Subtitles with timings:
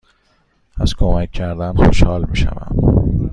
[0.79, 2.75] از کمک کردن خوشحال می شوم.